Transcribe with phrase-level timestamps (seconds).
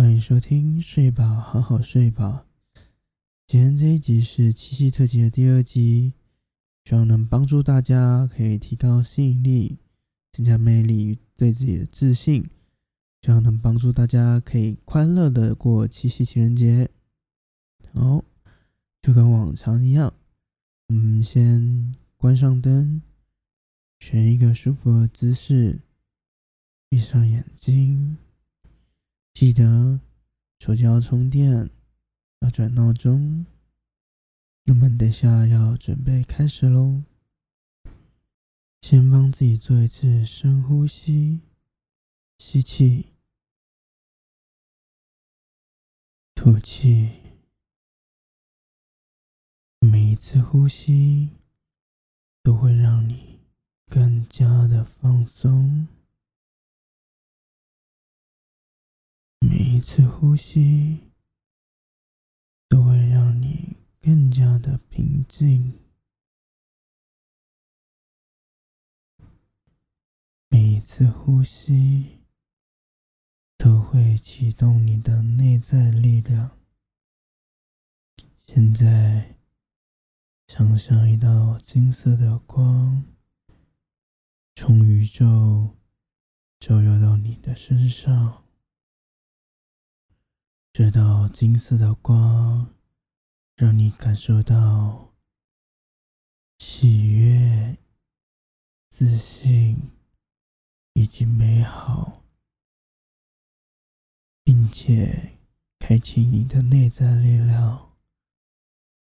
[0.00, 2.46] 欢迎收听睡吧，好好睡吧。
[3.46, 6.14] 今天这一集是七夕特辑的第二集，
[6.86, 9.76] 希望能帮助大家可以提高吸引力、
[10.32, 12.48] 增加魅力与对自己的自信，
[13.20, 16.88] 希望能帮助大家可以快乐的过七夕情人节。
[17.92, 18.24] 好，
[19.02, 20.14] 就跟往常一样，
[20.88, 23.02] 我们先关上灯，
[23.98, 25.82] 选一个舒服的姿势，
[26.88, 28.16] 闭上眼睛。
[29.40, 29.98] 记得
[30.58, 31.70] 手机要充电，
[32.40, 33.46] 要转闹钟。
[34.64, 37.02] 那么等下要准备开始喽。
[38.82, 41.40] 先帮自己做一次深呼吸，
[42.36, 43.14] 吸气，
[46.34, 47.22] 吐气。
[49.78, 51.30] 每一次呼吸
[52.42, 53.40] 都会让你
[53.86, 55.88] 更加的放松。
[59.50, 61.10] 每一次呼吸
[62.68, 65.80] 都会让你更加的平静，
[70.48, 72.20] 每一次呼吸
[73.58, 76.56] 都会启动你的内在力量。
[78.46, 79.34] 现在，
[80.46, 83.02] 想象一道金色的光
[84.54, 85.76] 从宇宙
[86.60, 88.44] 照耀到你的身上。
[90.72, 92.74] 这道金色的光，
[93.56, 95.12] 让你感受到
[96.58, 97.76] 喜悦、
[98.88, 99.90] 自信
[100.94, 102.22] 以及美好，
[104.44, 105.38] 并且
[105.80, 107.96] 开启你的内在力量，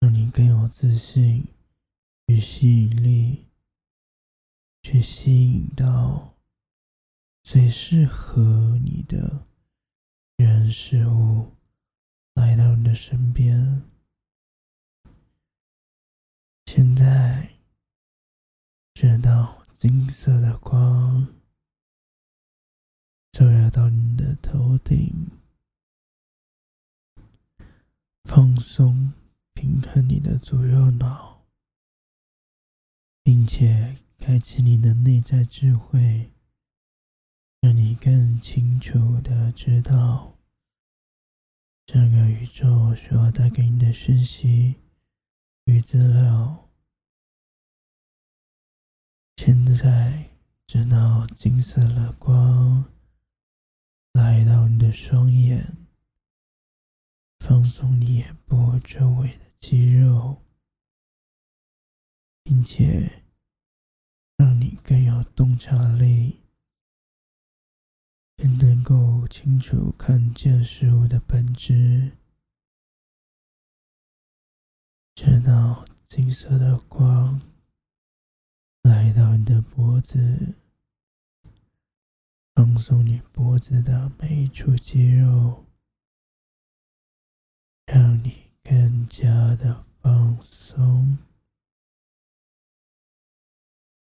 [0.00, 1.46] 让你更有自信
[2.26, 3.44] 与吸引力，
[4.82, 6.36] 去吸引到
[7.42, 9.46] 最适合你的。
[10.68, 11.52] 事物
[12.34, 13.82] 来到你的身边，
[16.66, 17.56] 现在
[18.92, 21.34] 这道金色的光
[23.32, 25.30] 照耀到你的头顶，
[28.24, 29.12] 放松、
[29.52, 31.44] 平衡你的左右脑，
[33.22, 36.30] 并且开启你的内在智慧。
[37.60, 40.33] 让你更清楚的知道，
[41.86, 44.76] 这个宇宙需要带给你的讯息
[45.64, 46.70] 与资料。
[49.36, 50.30] 现在，
[50.66, 52.90] 这道金色的光
[54.12, 55.86] 来到你的双眼，
[57.40, 60.42] 放松你眼部周围的肌肉，
[62.42, 63.24] 并且
[64.38, 66.43] 让你更有洞察力。
[68.36, 72.12] 更能够清楚看见事物的本质。
[75.14, 77.40] 这道金色的光
[78.82, 80.54] 来到你的脖子，
[82.54, 85.64] 放松你脖子的每一处肌肉，
[87.86, 91.18] 让你更加的放松。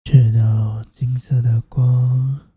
[0.04, 2.49] 这道金色的光。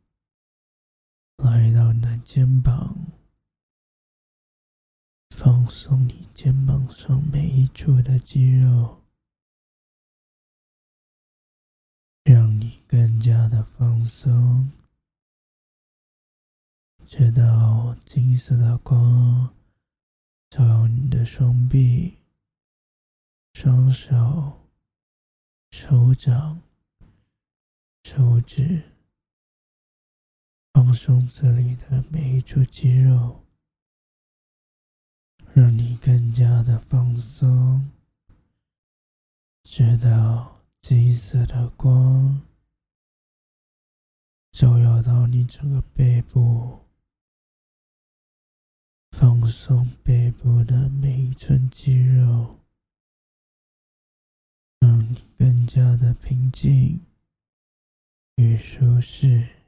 [1.43, 2.97] 来到你的肩膀，
[5.31, 9.03] 放松你肩膀上每一处的肌肉，
[12.23, 14.71] 让你更加的放松。
[17.05, 19.53] 这道金色的光
[20.49, 22.19] 照耀你的双臂、
[23.53, 24.69] 双手、
[25.73, 26.63] 手掌、
[28.05, 28.81] 手指。
[30.73, 33.45] 放松这里的每一处肌肉，
[35.53, 37.91] 让你更加的放松。
[39.65, 42.43] 直到金色的光
[44.51, 46.81] 照耀到你整个背部，
[49.11, 52.59] 放松背部的每一寸肌肉，
[54.81, 57.01] 让你更加的平静
[58.37, 59.62] 与舒适。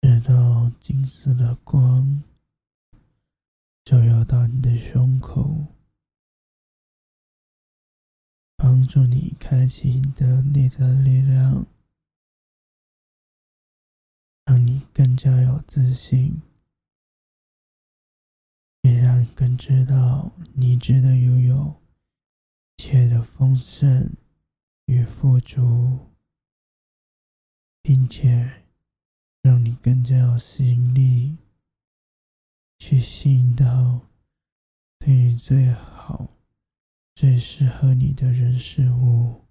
[0.00, 2.22] 这道金色的光
[3.84, 5.74] 照耀到你的胸口，
[8.56, 11.66] 帮助你开启你的内在力量，
[14.44, 16.42] 让你更加有自信，
[18.82, 21.82] 也让你更知道你值得拥有
[22.76, 24.14] 一切的丰盛
[24.86, 26.14] 与富足，
[27.82, 28.67] 并且。
[29.88, 31.38] 更加有吸引力
[32.78, 34.06] 去吸引到
[34.98, 36.28] 对你最好、
[37.14, 39.46] 最适合你的人事物。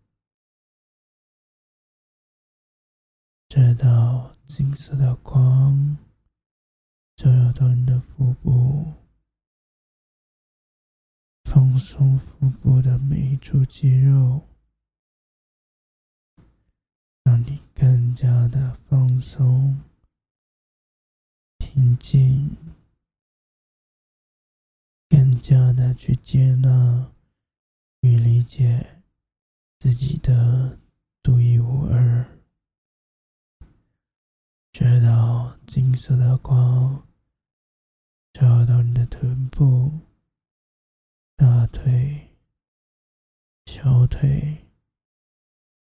[3.49, 5.97] 这道金色的光
[7.15, 8.93] 照耀到你的腹部，
[11.45, 14.47] 放松腹部的每一处肌肉，
[17.23, 19.81] 让你更加的放松、
[21.77, 22.57] 平静，
[25.07, 27.11] 更加的去接纳
[27.99, 29.03] 与理解
[29.77, 30.79] 自己的
[31.21, 32.25] 独一无二。
[34.71, 37.07] 直到金色的光
[38.33, 39.99] 照到你的臀部、
[41.35, 42.31] 大腿、
[43.67, 44.65] 小腿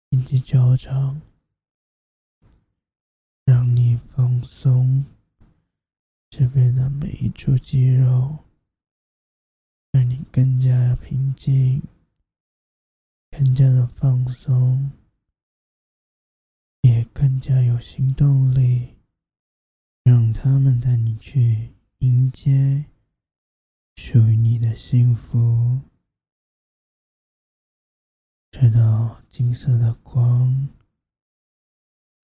[0.08, 1.20] 以及脚掌，
[3.44, 5.04] 让你放松
[6.36, 8.38] 这边的每一处肌肉，
[9.92, 11.80] 让你更加平静、
[13.30, 14.90] 更加的放松。
[16.80, 18.96] 也更加有行动力，
[20.02, 22.86] 让他们带你去迎接
[23.94, 25.82] 属于你的幸福。
[28.50, 30.68] 直到金色的光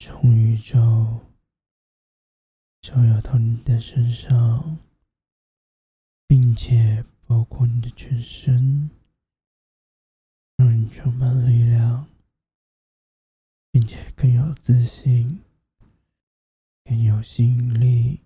[0.01, 1.30] 从宇宙
[2.81, 4.79] 照耀到你的身上，
[6.27, 8.91] 并且包括你的全身，
[10.57, 12.07] 让你充满力量。
[13.73, 15.45] 并且更有自信，
[16.85, 18.19] 更有吸引力。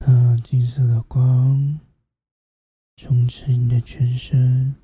[0.00, 1.80] 那金色的光
[2.96, 4.74] 充斥你的全身，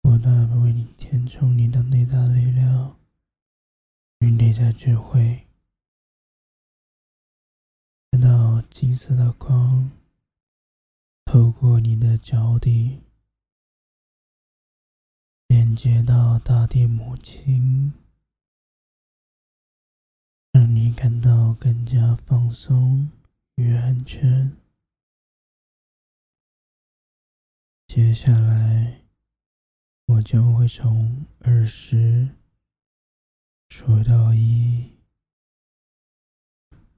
[0.00, 2.98] 不断为你填充你的内在力量
[4.22, 5.48] 与内在智慧。
[8.12, 9.90] 看到金色的光
[11.24, 13.00] 透过你的脚底。
[15.48, 17.94] 连接到大地母亲，
[20.52, 23.10] 让你感到更加放松
[23.56, 24.56] 与安全。
[27.88, 29.02] 接下来，
[30.06, 32.28] 我将会从二十
[33.74, 34.98] 数到一，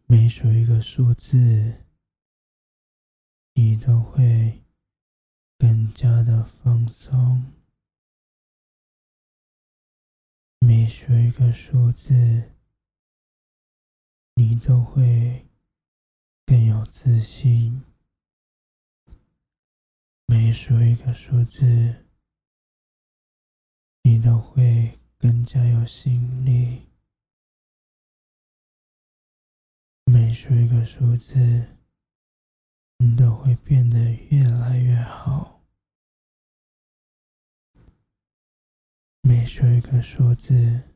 [0.06, 1.84] 每数一个数字，
[3.52, 4.64] 你都会
[5.56, 7.52] 更加的放松。
[10.58, 12.56] 每数一个数字，
[14.34, 15.46] 你都会
[16.44, 17.84] 更有自信；
[20.26, 22.04] 每数一个数字，
[24.02, 26.86] 你都会更加有吸引力；
[30.04, 31.78] 每说一个数字，
[32.98, 35.62] 你都会变得越来越好。
[39.22, 40.94] 每说一个数字，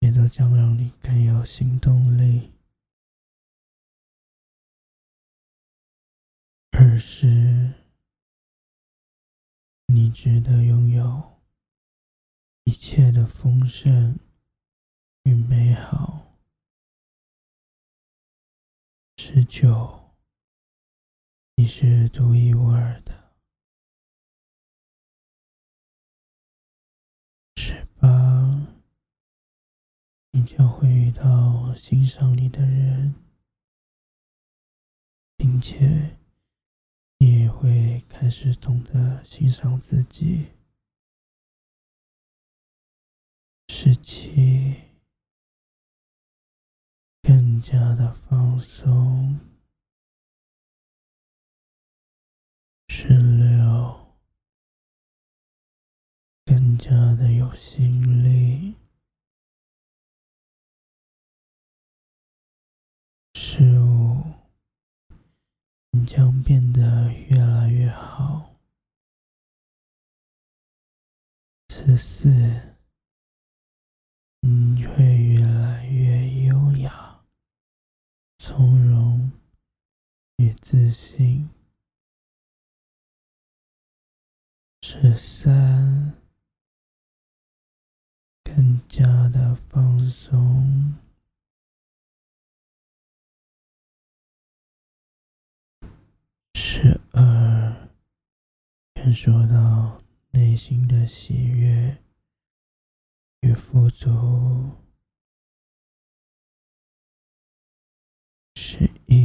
[0.00, 2.50] 也都将让你更有行动力。
[6.72, 7.72] 二十，
[9.86, 11.31] 你值得拥有
[12.64, 14.18] 一切的丰盛
[15.24, 16.38] 与美好。
[19.16, 20.14] 十九，
[21.56, 23.32] 你是独一无二的。
[27.56, 28.08] 十八
[30.30, 33.14] 你将会遇到欣赏你的人，
[35.36, 36.18] 并且
[37.18, 40.46] 你也会开始懂得欣赏自己。
[43.74, 44.74] 十七，
[47.22, 49.40] 更加的放松。
[52.88, 54.14] 十六，
[56.44, 58.76] 更加的有心力。
[63.34, 64.22] 十五，
[65.92, 68.51] 你将变得越来越好。
[80.92, 81.48] 与自信。
[84.82, 86.12] 十三，
[88.44, 90.98] 更加的放松。
[96.54, 97.88] 十二，
[98.92, 101.96] 感受到内心的喜悦
[103.40, 104.76] 与富足。
[108.54, 109.21] 十一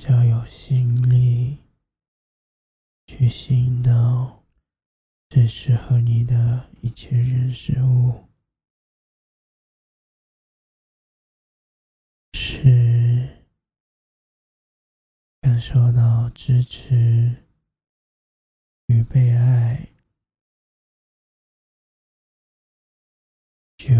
[0.00, 1.58] 较有吸引力，
[3.06, 4.42] 去吸引到
[5.28, 8.26] 最适合你的一切人事物。
[12.32, 13.44] 是
[15.42, 17.44] 感受到支持
[18.86, 19.86] 与被爱。
[23.76, 23.94] 九，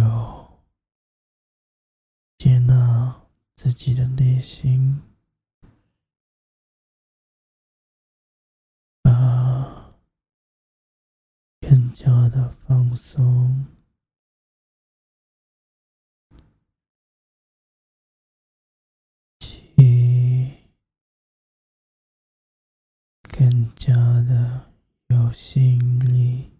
[2.38, 5.02] 接纳自己的内心。
[9.02, 9.95] 八，
[12.02, 13.66] 加的放松。
[19.38, 20.57] 七，
[23.21, 23.92] 更加
[24.23, 24.73] 的
[25.09, 26.50] 有吸引力。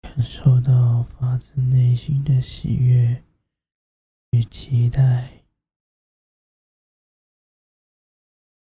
[0.00, 3.22] 感受到发自内心的喜悦
[4.30, 5.44] 与期待。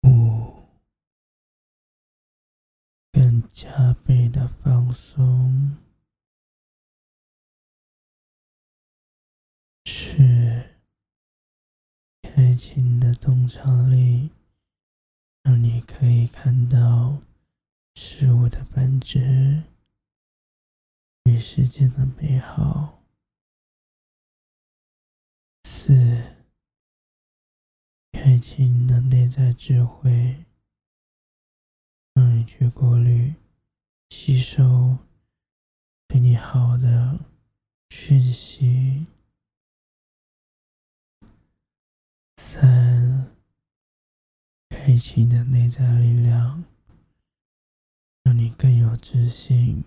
[0.03, 0.67] 五，
[3.13, 5.77] 更加倍的放松。
[9.85, 10.77] 是
[12.23, 14.31] 开启的洞察力，
[15.43, 17.21] 让你可以看到
[17.95, 19.65] 事物的本质。
[21.25, 23.03] 与世界的美好。
[25.65, 26.37] 四，
[28.13, 30.45] 开启你的内在智慧，
[32.15, 33.35] 让你去过滤、
[34.11, 34.99] 吸收
[36.07, 37.19] 对你好的
[37.89, 39.07] 讯息。
[42.37, 43.35] 三，
[44.69, 46.65] 开启你的内在力量，
[48.25, 49.85] 让你更有自信。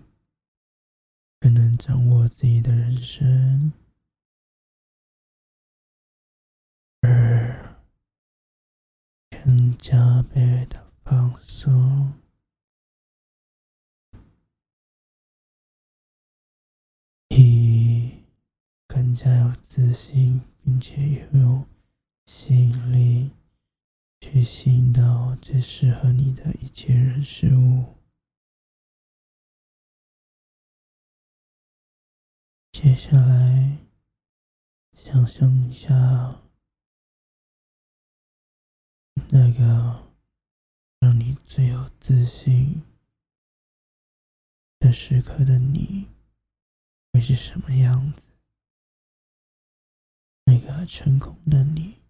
[1.38, 3.74] 更能掌握自己的人生。
[7.02, 7.76] 二，
[9.28, 12.23] 更加倍的放松。
[19.14, 21.64] 更加有自信，并且拥有
[22.24, 23.30] 吸引力，
[24.20, 27.94] 去吸引到最适合你的一切人事物。
[32.72, 33.78] 接下来，
[34.94, 36.42] 想象一下
[39.28, 40.12] 那个
[40.98, 42.82] 让你最有自信
[44.80, 46.08] 的时刻的你
[47.12, 48.33] 会是什么样子？
[50.66, 52.00] 那个成功的你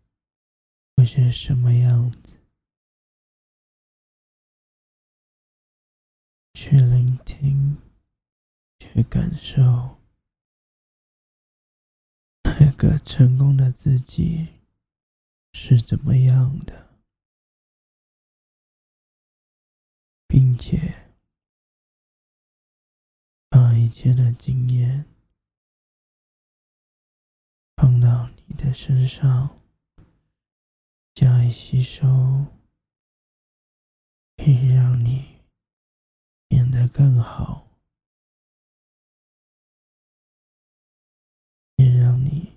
[0.96, 2.38] 会是什么样子？
[6.54, 7.76] 去聆听，
[8.78, 9.98] 去感受。
[12.60, 14.60] 那个成功的自己
[15.52, 16.94] 是怎么样的，
[20.28, 21.10] 并且
[23.48, 25.06] 把一切的经验
[27.76, 29.60] 放到你的身上
[31.12, 32.06] 加以吸收，
[34.36, 35.40] 可以让你
[36.46, 37.66] 变得更好。
[41.74, 42.52] 也让你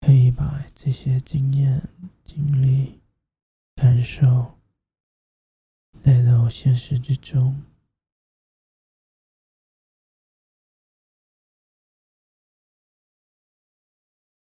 [0.00, 1.90] 可以把这些经验、
[2.24, 3.02] 经历、
[3.74, 4.58] 感受
[6.02, 7.62] 带到现实之中。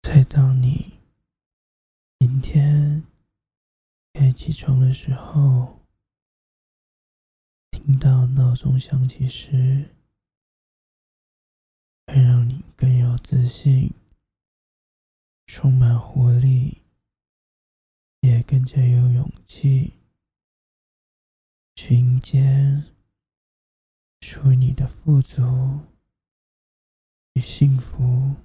[0.08, 1.00] 在当你
[2.20, 3.08] 明天
[4.14, 5.80] 该起床的时候，
[7.72, 9.96] 听到闹钟响起时，
[12.06, 13.92] 会让你更有自信。
[15.48, 16.84] 充满活力，
[18.20, 19.94] 也更加有勇气
[21.74, 22.84] 去迎接
[24.22, 25.42] 属于你的富足
[27.34, 28.45] 与幸福。